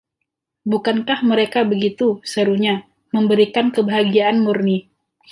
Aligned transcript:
“Bukankah 0.71 1.19
mereka 1.31 1.59
begitu!”, 1.71 2.07
serunya, 2.33 2.75
memberikan 3.15 3.67
kebahagiaan 3.75 4.37
murni. 4.45 4.77